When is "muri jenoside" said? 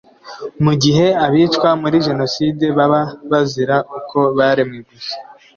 1.81-2.65